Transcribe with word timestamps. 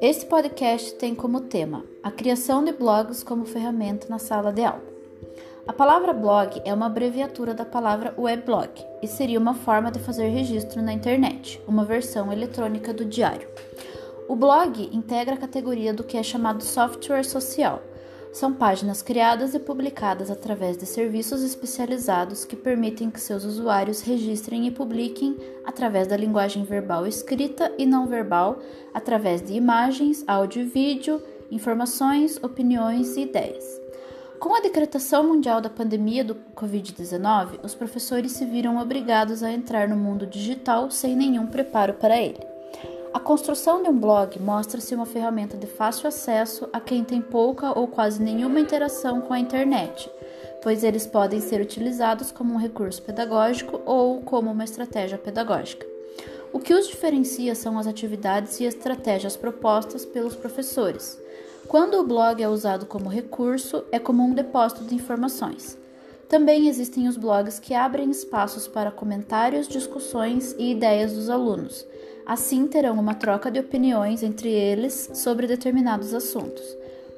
Este 0.00 0.26
podcast 0.26 0.94
tem 0.94 1.14
como 1.14 1.40
tema 1.40 1.84
a 2.02 2.10
criação 2.10 2.64
de 2.64 2.72
blogs 2.72 3.22
como 3.22 3.44
ferramenta 3.44 4.06
na 4.08 4.18
sala 4.18 4.52
de 4.52 4.64
aula. 4.64 4.82
A 5.66 5.72
palavra 5.72 6.12
blog 6.12 6.62
é 6.64 6.72
uma 6.72 6.86
abreviatura 6.86 7.54
da 7.54 7.64
palavra 7.64 8.14
weblog 8.18 8.70
e 9.02 9.06
seria 9.06 9.38
uma 9.38 9.54
forma 9.54 9.90
de 9.90 9.98
fazer 9.98 10.28
registro 10.28 10.82
na 10.82 10.92
internet, 10.92 11.60
uma 11.66 11.84
versão 11.84 12.32
eletrônica 12.32 12.92
do 12.92 13.04
diário. 13.04 13.48
O 14.28 14.36
blog 14.36 14.90
integra 14.92 15.34
a 15.34 15.38
categoria 15.38 15.94
do 15.94 16.04
que 16.04 16.16
é 16.16 16.22
chamado 16.22 16.62
software 16.62 17.24
social, 17.24 17.82
são 18.32 18.52
páginas 18.52 19.02
criadas 19.02 19.54
e 19.54 19.58
publicadas 19.58 20.30
através 20.30 20.76
de 20.76 20.86
serviços 20.86 21.42
especializados 21.42 22.44
que 22.44 22.56
permitem 22.56 23.10
que 23.10 23.20
seus 23.20 23.44
usuários 23.44 24.00
registrem 24.00 24.66
e 24.66 24.70
publiquem 24.70 25.36
através 25.64 26.06
da 26.06 26.16
linguagem 26.16 26.64
verbal 26.64 27.06
escrita 27.06 27.72
e 27.78 27.86
não 27.86 28.06
verbal, 28.06 28.60
através 28.92 29.42
de 29.42 29.54
imagens, 29.54 30.24
áudio 30.26 30.62
e 30.62 30.66
vídeo, 30.66 31.22
informações, 31.50 32.38
opiniões 32.42 33.16
e 33.16 33.22
ideias. 33.22 33.64
Com 34.38 34.54
a 34.54 34.60
decretação 34.60 35.26
mundial 35.26 35.60
da 35.60 35.68
pandemia 35.68 36.22
do 36.22 36.36
Covid-19, 36.54 37.58
os 37.64 37.74
professores 37.74 38.32
se 38.32 38.44
viram 38.44 38.78
obrigados 38.78 39.42
a 39.42 39.50
entrar 39.50 39.88
no 39.88 39.96
mundo 39.96 40.26
digital 40.26 40.90
sem 40.92 41.16
nenhum 41.16 41.46
preparo 41.46 41.94
para 41.94 42.16
ele. 42.16 42.57
A 43.12 43.18
construção 43.18 43.82
de 43.82 43.88
um 43.88 43.98
blog 43.98 44.38
mostra-se 44.38 44.94
uma 44.94 45.06
ferramenta 45.06 45.56
de 45.56 45.66
fácil 45.66 46.06
acesso 46.08 46.68
a 46.70 46.78
quem 46.78 47.02
tem 47.02 47.22
pouca 47.22 47.76
ou 47.78 47.88
quase 47.88 48.22
nenhuma 48.22 48.60
interação 48.60 49.22
com 49.22 49.32
a 49.32 49.38
internet, 49.38 50.10
pois 50.62 50.84
eles 50.84 51.06
podem 51.06 51.40
ser 51.40 51.58
utilizados 51.60 52.30
como 52.30 52.52
um 52.52 52.58
recurso 52.58 53.00
pedagógico 53.00 53.80
ou 53.86 54.20
como 54.20 54.50
uma 54.50 54.64
estratégia 54.64 55.16
pedagógica. 55.16 55.86
O 56.52 56.58
que 56.58 56.74
os 56.74 56.86
diferencia 56.86 57.54
são 57.54 57.78
as 57.78 57.86
atividades 57.86 58.60
e 58.60 58.64
estratégias 58.64 59.36
propostas 59.36 60.04
pelos 60.04 60.36
professores. 60.36 61.18
Quando 61.66 61.94
o 61.94 62.06
blog 62.06 62.42
é 62.42 62.48
usado 62.48 62.84
como 62.84 63.08
recurso, 63.08 63.84
é 63.90 63.98
como 63.98 64.22
um 64.22 64.34
depósito 64.34 64.84
de 64.84 64.94
informações. 64.94 65.78
Também 66.28 66.68
existem 66.68 67.08
os 67.08 67.16
blogs 67.16 67.58
que 67.58 67.72
abrem 67.72 68.10
espaços 68.10 68.68
para 68.68 68.90
comentários, 68.90 69.66
discussões 69.66 70.54
e 70.58 70.72
ideias 70.72 71.14
dos 71.14 71.30
alunos 71.30 71.86
Assim, 72.28 72.66
terão 72.66 73.00
uma 73.00 73.14
troca 73.14 73.50
de 73.50 73.58
opiniões 73.58 74.22
entre 74.22 74.50
eles 74.50 75.10
sobre 75.14 75.46
determinados 75.46 76.12
assuntos. 76.12 76.62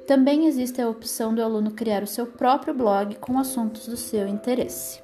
Também 0.07 0.45
existe 0.45 0.81
a 0.81 0.87
opção 0.87 1.35
do 1.35 1.43
aluno 1.43 1.71
criar 1.71 2.01
o 2.01 2.07
seu 2.07 2.25
próprio 2.25 2.73
blog 2.73 3.15
com 3.15 3.37
assuntos 3.37 3.89
do 3.89 3.97
seu 3.97 4.25
interesse. 4.25 5.01